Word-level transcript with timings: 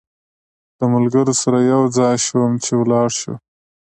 له 0.77 0.85
ملګرو 0.93 1.33
سره 1.41 1.57
یو 1.73 1.81
ځای 1.97 2.15
شوم 2.25 2.51
چې 2.63 2.71
ولاړ 2.77 3.07
شو. 3.19 3.33